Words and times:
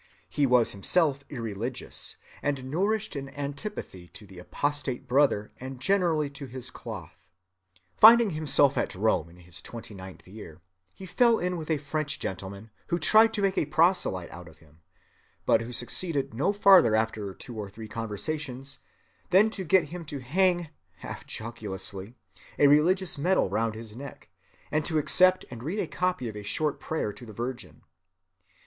He 0.29 0.47
was 0.47 0.71
himself 0.71 1.23
irreligious, 1.29 2.15
and 2.41 2.65
nourished 2.71 3.15
an 3.15 3.29
antipathy 3.29 4.07
to 4.13 4.25
the 4.25 4.39
apostate 4.39 5.07
brother 5.07 5.51
and 5.59 5.79
generally 5.79 6.27
to 6.31 6.47
his 6.47 6.71
"cloth." 6.71 7.13
Finding 7.97 8.31
himself 8.31 8.79
at 8.79 8.95
Rome 8.95 9.29
in 9.29 9.35
his 9.35 9.61
twenty‐ninth 9.61 10.25
year, 10.25 10.59
he 10.95 11.05
fell 11.05 11.37
in 11.37 11.55
with 11.55 11.69
a 11.69 11.77
French 11.77 12.17
gentleman 12.17 12.71
who 12.87 12.97
tried 12.97 13.31
to 13.35 13.43
make 13.43 13.59
a 13.59 13.67
proselyte 13.67 14.31
of 14.31 14.57
him, 14.57 14.81
but 15.45 15.61
who 15.61 15.71
succeeded 15.71 16.33
no 16.33 16.51
farther 16.51 16.95
after 16.95 17.31
two 17.35 17.55
or 17.55 17.69
three 17.69 17.87
conversations 17.87 18.79
than 19.29 19.51
to 19.51 19.63
get 19.63 19.89
him 19.89 20.03
to 20.05 20.17
hang 20.17 20.69
(half 21.01 21.23
jocosely) 21.27 22.15
a 22.57 22.65
religious 22.65 23.19
medal 23.19 23.51
round 23.51 23.75
his 23.75 23.95
neck, 23.95 24.29
and 24.71 24.83
to 24.83 24.97
accept 24.97 25.45
and 25.51 25.61
read 25.61 25.77
a 25.77 25.85
copy 25.85 26.27
of 26.27 26.35
a 26.35 26.41
short 26.41 26.79
prayer 26.79 27.13
to 27.13 27.23
the 27.23 27.33
Virgin. 27.33 27.83